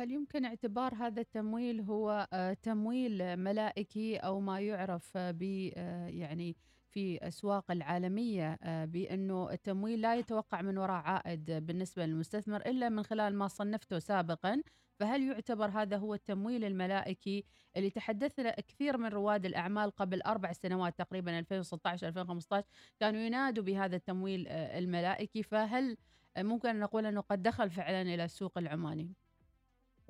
هل 0.00 0.10
يمكن 0.10 0.44
اعتبار 0.44 0.94
هذا 0.94 1.20
التمويل 1.20 1.80
هو 1.80 2.28
آه، 2.32 2.52
تمويل 2.52 3.36
ملائكي 3.36 4.16
أو 4.16 4.40
ما 4.40 4.60
يعرف 4.60 5.12
ب 5.16 5.70
آه، 5.76 6.06
يعني 6.06 6.56
في 6.90 7.28
اسواق 7.28 7.70
العالمية 7.70 8.58
آه، 8.62 8.84
بأنه 8.84 9.50
التمويل 9.50 10.00
لا 10.00 10.14
يتوقع 10.14 10.62
من 10.62 10.78
وراء 10.78 11.02
عائد 11.02 11.50
بالنسبة 11.50 12.06
للمستثمر 12.06 12.60
إلا 12.60 12.88
من 12.88 13.02
خلال 13.02 13.34
ما 13.34 13.48
صنفته 13.48 13.98
سابقا 13.98 14.62
فهل 15.00 15.22
يعتبر 15.22 15.68
هذا 15.68 15.96
هو 15.96 16.14
التمويل 16.14 16.64
الملائكي 16.64 17.44
اللي 17.76 17.90
تحدثنا 17.90 18.50
كثير 18.50 18.98
من 18.98 19.08
رواد 19.08 19.46
الأعمال 19.46 19.90
قبل 19.90 20.22
أربع 20.22 20.52
سنوات 20.52 20.98
تقريبا 20.98 21.38
2016 21.38 22.08
2015 22.08 22.66
كانوا 23.00 23.20
ينادوا 23.20 23.64
بهذا 23.64 23.96
التمويل 23.96 24.48
الملائكي 24.48 25.42
فهل 25.42 25.96
ممكن 26.38 26.80
نقول 26.80 27.06
أنه 27.06 27.20
قد 27.20 27.42
دخل 27.42 27.70
فعلا 27.70 28.02
إلى 28.02 28.24
السوق 28.24 28.58
العماني؟ 28.58 29.27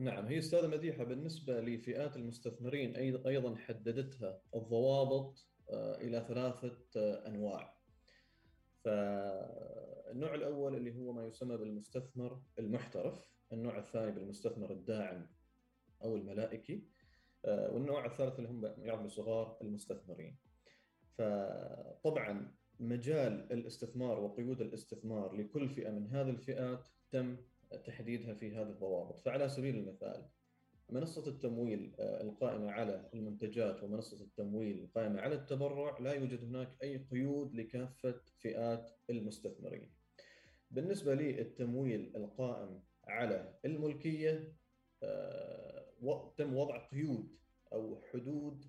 نعم 0.00 0.26
هي 0.26 0.38
أستاذة 0.38 0.66
مديحة 0.66 1.04
بالنسبة 1.04 1.60
لفئات 1.60 2.16
المستثمرين 2.16 2.96
أيضا 3.26 3.56
حددتها 3.56 4.40
الضوابط 4.54 5.46
آه، 5.70 5.94
إلى 5.96 6.24
ثلاثة 6.28 6.78
آه، 6.96 7.26
أنواع. 7.26 7.78
فالنوع 8.84 10.34
الأول 10.34 10.74
اللي 10.74 10.96
هو 10.96 11.12
ما 11.12 11.26
يسمى 11.26 11.56
بالمستثمر 11.56 12.42
المحترف، 12.58 13.30
النوع 13.52 13.78
الثاني 13.78 14.12
بالمستثمر 14.12 14.72
الداعم 14.72 15.26
أو 16.04 16.16
الملائكي، 16.16 16.88
آه، 17.44 17.70
والنوع 17.72 18.06
الثالث 18.06 18.38
اللي 18.38 18.48
هم 18.50 18.74
يعرف 18.78 19.02
بصغار 19.02 19.58
المستثمرين. 19.62 20.36
فطبعا 21.18 22.54
مجال 22.80 23.52
الاستثمار 23.52 24.20
وقيود 24.20 24.60
الاستثمار 24.60 25.32
لكل 25.36 25.68
فئة 25.68 25.90
من 25.90 26.06
هذه 26.06 26.30
الفئات 26.30 26.88
تم 27.10 27.36
تحديدها 27.76 28.34
في 28.34 28.54
هذه 28.54 28.68
الضوابط 28.68 29.20
فعلى 29.20 29.48
سبيل 29.48 29.76
المثال 29.76 30.28
منصة 30.90 31.28
التمويل 31.28 31.94
آه، 31.98 32.22
القائمة 32.22 32.70
على 32.70 33.10
المنتجات 33.14 33.82
ومنصة 33.82 34.24
التمويل 34.24 34.78
القائمة 34.78 35.20
على 35.20 35.34
التبرع 35.34 35.98
لا 35.98 36.12
يوجد 36.12 36.44
هناك 36.44 36.76
أي 36.82 36.96
قيود 37.10 37.54
لكافة 37.54 38.20
فئات 38.38 38.90
المستثمرين 39.10 39.92
بالنسبة 40.70 41.14
للتمويل 41.14 42.16
القائم 42.16 42.82
على 43.04 43.58
الملكية 43.64 44.52
تم 46.36 46.56
وضع 46.56 46.86
قيود 46.86 47.38
أو 47.72 48.02
حدود 48.12 48.64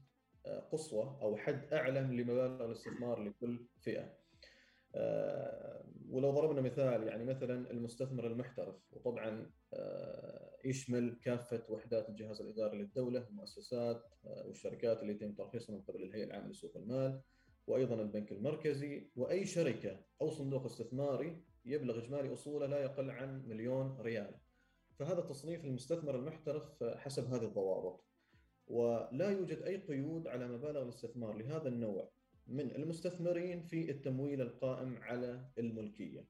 قصوى 0.72 1.20
أو 1.22 1.38
حد 1.38 1.74
أعلى 1.74 2.00
لمبالغ 2.00 2.66
الاستثمار 2.66 3.24
لكل 3.24 3.66
فئة. 3.80 4.19
آه، 4.96 5.84
ولو 6.10 6.32
ضربنا 6.32 6.62
مثال 6.62 7.08
يعني 7.08 7.26
مثلا 7.26 7.72
المستثمر 7.72 8.28
المحترف 8.28 8.76
وطبعا 8.92 9.52
آه، 9.74 10.58
يشمل 10.66 11.20
كافة 11.24 11.64
وحدات 11.70 12.10
الجهاز 12.10 12.42
الإداري 12.42 12.78
للدولة 12.78 13.28
المؤسسات 13.28 14.04
آه، 14.26 14.48
والشركات 14.48 15.02
اللي 15.02 15.14
يتم 15.14 15.34
ترخيصها 15.34 15.76
من 15.76 15.82
قبل 15.82 16.04
الهيئة 16.04 16.24
العامة 16.24 16.48
لسوق 16.48 16.78
المال 16.78 17.22
وأيضا 17.68 18.02
البنك 18.02 18.32
المركزي 18.32 19.10
وأي 19.16 19.46
شركة 19.46 20.00
أو 20.22 20.30
صندوق 20.30 20.66
استثماري 20.66 21.44
يبلغ 21.66 22.00
إجمالي 22.00 22.34
أصوله 22.34 22.66
لا 22.66 22.80
يقل 22.84 23.12
عن 23.12 23.48
مليون 23.48 23.98
ريال. 24.02 24.36
فهذا 25.00 25.22
تصنيف 25.22 25.66
المستثمر 25.66 26.16
المحترف 26.16 26.84
حسب 26.84 27.34
هذه 27.34 27.46
الضوابط. 27.46 28.06
ولا 28.68 29.30
يوجد 29.30 29.62
أي 29.62 29.78
قيود 29.78 30.28
على 30.28 30.48
مبالغ 30.48 30.84
الاستثمار 30.84 31.38
لهذا 31.38 31.68
النوع 31.68 32.12
من 32.50 32.76
المستثمرين 32.76 33.62
في 33.62 33.92
التمويل 33.92 34.42
القائم 34.42 34.98
على 34.98 35.50
الملكية. 35.58 36.28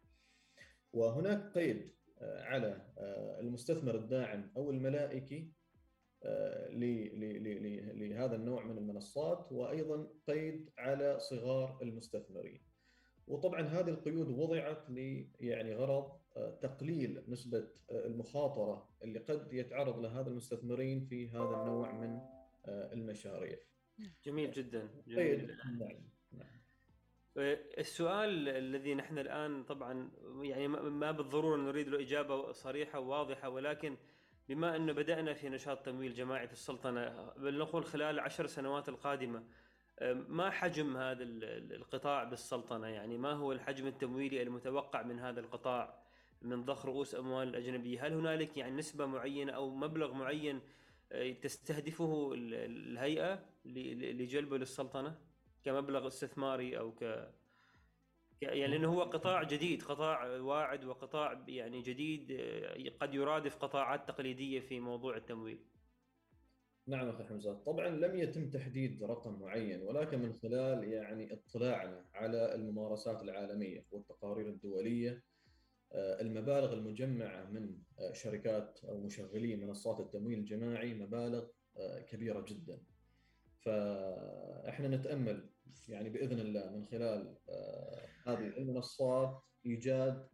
وهناك 0.93 1.51
قيد 1.57 1.91
آه، 2.21 2.43
على 2.43 2.81
آه، 2.97 3.39
المستثمر 3.39 3.95
الداعم 3.95 4.51
أو 4.57 4.71
الملائكي 4.71 5.51
آه، 6.23 6.69
لهذا 7.93 8.35
النوع 8.35 8.63
من 8.63 8.77
المنصات 8.77 9.51
وأيضا 9.51 10.07
قيد 10.27 10.69
على 10.77 11.19
صغار 11.19 11.79
المستثمرين. 11.81 12.61
وطبعا 13.27 13.61
هذه 13.61 13.89
القيود 13.89 14.27
وضعت 14.27 14.89
ل 14.89 15.27
يعني 15.39 15.75
غرض 15.75 16.19
تقليل 16.61 17.23
نسبة 17.27 17.67
المخاطرة 17.91 18.89
اللي 19.03 19.19
قد 19.19 19.53
يتعرض 19.53 19.99
لها 19.99 20.21
المستثمرين 20.21 21.05
في 21.05 21.29
هذا 21.29 21.61
النوع 21.61 21.91
من 21.91 22.19
المشاريع. 22.67 23.57
جميل 24.23 24.51
جدا 24.51 24.89
جميل. 25.07 25.55
السؤال 27.77 28.49
الذي 28.49 28.95
نحن 28.95 29.19
الآن 29.19 29.63
طبعا 29.63 30.09
يعني 30.41 30.67
ما 30.67 31.11
بالضرورة 31.11 31.57
نريد 31.57 31.87
له 31.87 32.01
إجابة 32.01 32.51
صريحة 32.51 32.99
وواضحة 32.99 33.49
ولكن 33.49 33.97
بما 34.49 34.75
انه 34.75 34.93
بدأنا 34.93 35.33
في 35.33 35.49
نشاط 35.49 35.85
تمويل 35.85 36.13
جماعي 36.13 36.47
في 36.47 36.53
السلطنة 36.53 37.33
بل 37.37 37.57
نقول 37.57 37.85
خلال 37.85 38.15
العشر 38.15 38.47
سنوات 38.47 38.89
القادمة 38.89 39.43
ما 40.27 40.49
حجم 40.49 40.97
هذا 40.97 41.23
القطاع 41.23 42.23
بالسلطنة؟ 42.23 42.87
يعني 42.87 43.17
ما 43.17 43.31
هو 43.31 43.51
الحجم 43.51 43.87
التمويلي 43.87 44.41
المتوقع 44.41 45.03
من 45.03 45.19
هذا 45.19 45.39
القطاع 45.39 45.99
من 46.41 46.65
ضخ 46.65 46.85
رؤوس 46.85 47.15
أموال 47.15 47.47
الأجنبية؟ 47.47 48.07
هل 48.07 48.13
هنالك 48.13 48.57
يعني 48.57 48.75
نسبة 48.75 49.05
معينة 49.05 49.51
أو 49.51 49.75
مبلغ 49.75 50.13
معين 50.13 50.61
تستهدفه 51.41 52.31
الهيئة 52.35 53.45
لجلبه 53.65 54.57
للسلطنة؟ 54.57 55.28
كمبلغ 55.63 56.07
استثماري 56.07 56.77
أو 56.77 56.91
ك 56.91 57.29
يعني 58.41 58.67
لأنه 58.67 58.93
هو 58.93 59.01
قطاع 59.01 59.43
جديد 59.43 59.83
قطاع 59.83 60.25
واعد 60.25 60.85
وقطاع 60.85 61.45
يعني 61.47 61.81
جديد 61.81 62.31
آه، 62.31 62.89
قد 62.99 63.13
يرادف 63.13 63.55
قطاعات 63.55 64.07
تقليدية 64.07 64.59
في 64.59 64.79
موضوع 64.79 65.17
التمويل. 65.17 65.59
نعم 66.87 67.09
أخي 67.09 67.23
حمزة، 67.23 67.53
طبعا 67.53 67.89
لم 67.89 68.15
يتم 68.15 68.49
تحديد 68.49 69.03
رقم 69.03 69.39
معين 69.39 69.81
ولكن 69.81 70.19
من 70.19 70.33
خلال 70.33 70.83
يعني 70.83 71.33
اطلاعنا 71.33 72.05
على 72.13 72.55
الممارسات 72.55 73.23
العالمية 73.23 73.85
والتقارير 73.91 74.49
الدولية 74.49 75.23
آه، 75.91 76.21
المبالغ 76.21 76.73
المجمعة 76.73 77.45
من 77.45 77.77
آه، 77.99 78.13
شركات 78.13 78.79
أو 78.83 78.99
مشغلين 78.99 79.67
منصات 79.67 79.99
التمويل 79.99 80.39
الجماعي 80.39 80.93
مبالغ 80.93 81.47
كبيرة 82.07 82.45
جدا. 82.47 82.81
فاحنا 83.65 84.87
نتأمل 84.87 85.49
يعني 85.89 86.09
بإذن 86.09 86.39
الله 86.39 86.69
من 86.69 86.85
خلال 86.85 87.35
آه، 87.49 88.07
هذه 88.27 88.47
المنصات 88.57 89.43
إيجاد 89.65 90.27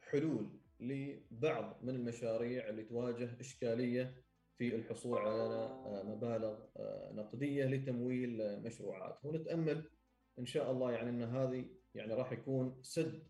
حلول 0.00 0.60
لبعض 0.80 1.78
من 1.82 1.94
المشاريع 1.94 2.68
اللي 2.68 2.84
تواجه 2.84 3.40
إشكالية 3.40 4.24
في 4.58 4.74
الحصول 4.74 5.18
على 5.18 5.54
آه، 5.86 6.02
مبالغ 6.02 6.58
آه، 6.76 7.12
نقدية 7.12 7.64
لتمويل 7.64 8.62
مشروعات. 8.62 9.24
ونتأمل 9.24 9.90
إن 10.38 10.46
شاء 10.46 10.70
الله 10.70 10.92
يعني 10.92 11.10
إن 11.10 11.22
هذه 11.22 11.64
يعني 11.94 12.14
راح 12.14 12.32
يكون 12.32 12.78
سد 12.82 13.22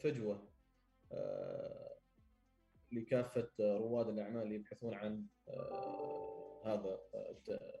فجوة 0.00 0.48
لكافة 2.92 3.48
رواد 3.60 4.08
الأعمال 4.08 4.42
اللي 4.42 4.54
يبحثون 4.54 4.94
عن 4.94 5.26
هذا 6.64 7.00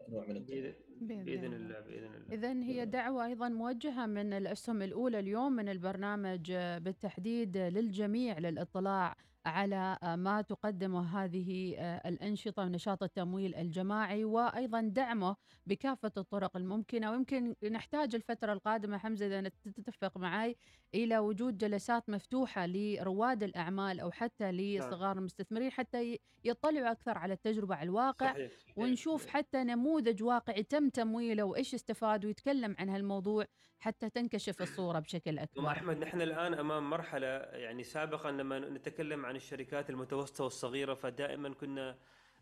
نوع 0.08 0.26
من 0.26 0.36
التمويل. 0.36 0.74
بإذن 1.00 1.54
الله. 1.54 1.80
بإذن 1.80 2.14
الله. 2.14 2.34
اذا 2.34 2.52
هي 2.52 2.86
دعوة 2.86 3.26
أيضا 3.26 3.48
موجهة 3.48 4.06
من 4.06 4.32
الأسهم 4.32 4.82
الأولى 4.82 5.18
اليوم 5.18 5.52
من 5.52 5.68
البرنامج 5.68 6.52
بالتحديد 6.52 7.56
للجميع 7.56 8.38
للاطلاع 8.38 9.16
على 9.46 9.98
ما 10.04 10.42
تقدمه 10.42 11.24
هذه 11.24 11.74
الأنشطة 12.06 12.62
ونشاط 12.62 13.02
التمويل 13.02 13.54
الجماعي 13.54 14.24
وأيضا 14.24 14.80
دعمه 14.80 15.36
بكافة 15.66 16.12
الطرق 16.16 16.56
الممكنة. 16.56 17.10
ويمكن 17.10 17.54
نحتاج 17.72 18.14
الفترة 18.14 18.52
القادمة 18.52 18.98
حمزة 18.98 19.26
إذا 19.26 19.48
تتفق 19.48 20.18
معي 20.18 20.56
إلى 20.94 21.18
وجود 21.18 21.58
جلسات 21.58 22.10
مفتوحة 22.10 22.66
لرواد 22.66 23.42
الأعمال 23.42 24.00
أو 24.00 24.10
حتى 24.10 24.44
نعم. 24.44 24.54
لصغار 24.54 25.18
المستثمرين 25.18 25.70
حتى 25.70 26.18
يطلعوا 26.44 26.92
أكثر 26.92 27.18
على 27.18 27.34
التجربة 27.34 27.74
على 27.74 27.86
الواقع 27.86 28.32
صحيح. 28.32 28.52
ونشوف 28.76 29.26
حتى 29.26 29.64
نموذج 29.64 30.22
واقعي 30.22 30.62
تم 30.62 30.87
تمويله 30.92 31.42
وإيش 31.42 31.74
استفاد 31.74 32.24
ويتكلم 32.24 32.76
عن 32.78 32.88
هالموضوع 32.88 33.46
حتى 33.78 34.10
تنكشف 34.10 34.62
الصورة 34.62 34.98
بشكل 34.98 35.38
أكبر 35.38 35.68
أحمد 35.68 35.98
نحن 35.98 36.20
الآن 36.20 36.54
أمام 36.54 36.90
مرحلة 36.90 37.26
يعني 37.36 37.84
سابقا 37.84 38.30
لما 38.30 38.58
نتكلم 38.58 39.26
عن 39.26 39.36
الشركات 39.36 39.90
المتوسطة 39.90 40.44
والصغيرة 40.44 40.94
فدائما 40.94 41.48
كنا 41.48 41.96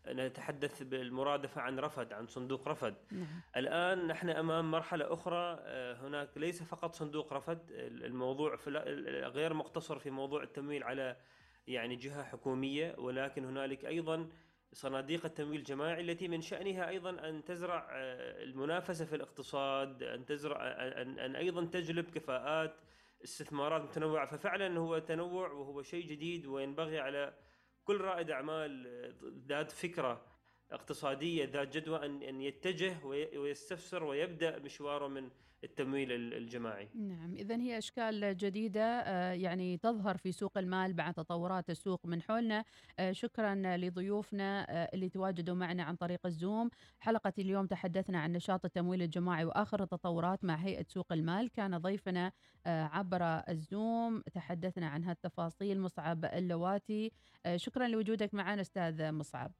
نتحدث 0.07 0.83
بالمرادفة 0.83 1.61
عن 1.61 1.79
رفد 1.79 2.13
عن 2.13 2.27
صندوق 2.27 2.67
رفد 2.67 2.95
نعم. 3.11 3.41
الآن 3.57 4.07
نحن 4.07 4.29
أمام 4.29 4.71
مرحلة 4.71 5.13
أخرى 5.13 5.57
آه، 5.61 6.07
هناك 6.07 6.29
ليس 6.37 6.63
فقط 6.63 6.95
صندوق 6.95 7.33
رفد 7.33 7.59
الموضوع 7.71 8.57
غير 9.27 9.53
مقتصر 9.53 9.99
في 9.99 10.09
موضوع 10.09 10.43
التمويل 10.43 10.83
على 10.83 11.17
يعني 11.67 11.95
جهة 11.95 12.23
حكومية 12.23 12.95
ولكن 12.97 13.45
هنالك 13.45 13.85
أيضا 13.85 14.29
صناديق 14.73 15.25
التمويل 15.25 15.59
الجماعي 15.59 16.01
التي 16.01 16.27
من 16.27 16.41
شأنها 16.41 16.89
أيضا 16.89 17.09
أن 17.29 17.43
تزرع 17.43 17.89
آه، 17.91 18.43
المنافسة 18.43 19.05
في 19.05 19.15
الاقتصاد 19.15 20.03
أن 20.03 20.25
تزرع 20.25 20.57
أن, 21.01 21.19
أن 21.19 21.35
أيضا 21.35 21.65
تجلب 21.65 22.09
كفاءات 22.09 22.75
استثمارات 23.23 23.81
متنوعة. 23.81 24.25
ففعلا 24.25 24.79
هو 24.79 24.99
تنوع 24.99 25.51
وهو 25.51 25.81
شيء 25.81 26.05
جديد 26.05 26.45
وينبغي 26.45 26.99
على 26.99 27.33
كل 27.83 28.01
رائد 28.01 28.31
أعمال 28.31 28.87
ذات 29.47 29.71
فكرة 29.71 30.25
اقتصادية 30.71 31.45
ذات 31.45 31.77
جدوى 31.77 32.05
أن 32.05 32.23
أن 32.23 32.41
يتجه 32.41 33.05
ويستفسر 33.35 34.03
ويبدأ 34.03 34.59
مشواره 34.59 35.07
من 35.07 35.29
التمويل 35.63 36.11
الجماعي. 36.11 36.89
نعم، 36.95 37.33
اذا 37.33 37.55
هي 37.55 37.77
أشكال 37.77 38.37
جديدة 38.37 38.81
آه، 38.81 39.31
يعني 39.31 39.77
تظهر 39.77 40.17
في 40.17 40.31
سوق 40.31 40.57
المال 40.57 40.93
بعد 40.93 41.13
تطورات 41.13 41.69
السوق 41.69 42.05
من 42.05 42.21
حولنا. 42.21 42.63
آه، 42.99 43.11
شكرا 43.11 43.77
لضيوفنا 43.77 44.65
آه، 44.69 44.89
اللي 44.93 45.09
تواجدوا 45.09 45.55
معنا 45.55 45.83
عن 45.83 45.95
طريق 45.95 46.25
الزوم. 46.25 46.69
حلقة 46.99 47.33
اليوم 47.39 47.65
تحدثنا 47.65 48.19
عن 48.19 48.31
نشاط 48.31 48.65
التمويل 48.65 49.01
الجماعي 49.01 49.45
وآخر 49.45 49.83
التطورات 49.83 50.45
مع 50.45 50.55
هيئة 50.55 50.85
سوق 50.87 51.13
المال، 51.13 51.51
كان 51.51 51.77
ضيفنا 51.77 52.31
عبر 52.65 53.23
الزوم 53.23 54.21
تحدثنا 54.33 54.87
عن 54.87 55.03
هالتفاصيل 55.03 55.79
مصعب 55.81 56.25
اللواتي. 56.25 57.11
شكرا 57.55 57.87
لوجودك 57.87 58.33
معنا 58.33 58.61
أستاذ 58.61 59.11
مصعب. 59.11 59.51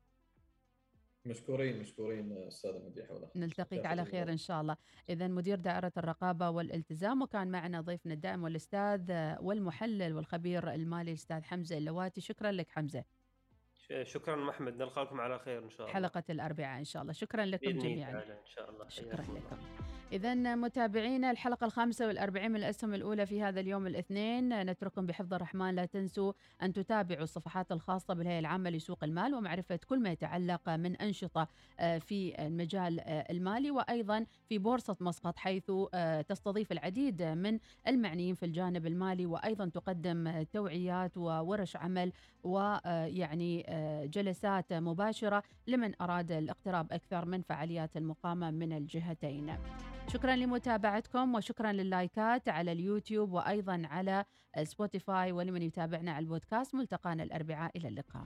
مشكورين 1.27 1.79
مشكورين 1.79 2.37
أستاذ 2.47 2.85
مديح 2.85 3.07
نلتقيك 3.35 3.85
على 3.85 4.05
خير 4.05 4.31
إن 4.31 4.37
شاء 4.37 4.61
الله. 4.61 4.77
إذا 5.09 5.27
مدير 5.27 5.59
دائرة 5.59 5.91
الرقابة 5.97 6.49
والالتزام 6.49 7.21
وكان 7.21 7.51
معنا 7.51 7.81
ضيفنا 7.81 8.13
الدائم 8.13 8.43
والأستاذ 8.43 9.11
والمحلل 9.41 10.13
والخبير 10.13 10.73
المالي 10.73 11.11
الأستاذ 11.11 11.43
حمزة 11.43 11.77
اللواتي. 11.77 12.21
شكرا 12.21 12.51
لك 12.51 12.71
حمزة. 12.71 13.03
شكرا 14.03 14.35
محمد. 14.35 14.77
نلقاكم 14.77 15.21
على 15.21 15.39
خير 15.39 15.63
إن 15.63 15.69
شاء 15.69 15.81
الله. 15.81 15.93
حلقة 15.93 16.23
الأربعاء 16.29 16.79
إن 16.79 16.85
شاء 16.85 17.01
الله. 17.01 17.13
شكرا 17.13 17.45
لكم 17.45 17.71
جميعا. 17.71 18.11
إن 18.11 18.47
شاء 18.55 18.69
الله. 18.69 18.87
شكرا 18.89 19.21
لكم. 19.21 19.57
إذا 20.11 20.55
متابعينا 20.55 21.31
الحلقة 21.31 21.65
الخامسة 21.65 22.07
والأربعين 22.07 22.51
من 22.51 22.55
الأسهم 22.55 22.93
الأولى 22.93 23.25
في 23.25 23.41
هذا 23.41 23.59
اليوم 23.59 23.87
الاثنين. 23.87 24.63
نترككم 24.63 25.05
بحفظ 25.05 25.33
الرحمن 25.33 25.75
لا 25.75 25.85
تنسوا 25.85 26.33
أن 26.61 26.73
تتابعوا 26.73 27.23
الصفحات 27.23 27.71
الخاصة 27.71 28.13
بالهيئة 28.13 28.39
العامة 28.39 28.69
لسوق 28.69 29.03
المال 29.03 29.35
ومعرفة 29.35 29.79
كل 29.87 29.99
ما 29.99 30.11
يتعلق 30.11 30.69
من 30.69 30.95
أنشطة 30.95 31.47
آه، 31.79 31.97
في 31.97 32.45
المجال 32.45 32.99
آه، 32.99 33.25
المالي 33.31 33.71
وأيضا 33.71 34.25
في 34.49 34.57
بورصة 34.57 34.97
مسقط 34.99 35.37
حيث 35.37 35.71
آه، 35.93 36.21
تستضيف 36.21 36.71
العديد 36.71 37.23
من 37.23 37.59
المعنيين 37.87 38.35
في 38.35 38.45
الجانب 38.45 38.87
المالي 38.87 39.25
وأيضا 39.25 39.65
تقدم 39.69 40.43
توعيات 40.53 41.17
وورش 41.17 41.75
عمل 41.75 42.11
ويعني 42.43 43.65
جلسات 44.13 44.73
مباشرة 44.73 45.43
لمن 45.67 46.01
أراد 46.01 46.31
الاقتراب 46.31 46.93
أكثر 46.93 47.25
من 47.25 47.41
فعاليات 47.41 47.97
المقامة 47.97 48.51
من 48.51 48.73
الجهتين. 48.73 49.57
شكرا 50.07 50.35
لمتابعتكم 50.35 51.35
وشكرا 51.35 51.71
لللايكات 51.71 52.49
على 52.49 52.71
اليوتيوب 52.71 53.31
وأيضا 53.31 53.81
على 53.85 54.25
Spotify 54.63 55.31
ولمن 55.31 55.61
يتابعنا 55.61 56.11
على 56.11 56.23
البودكاست. 56.23 56.75
ملتقانا 56.75 57.23
الأربعاء. 57.23 57.77
إلى 57.77 57.87
اللقاء. 57.87 58.25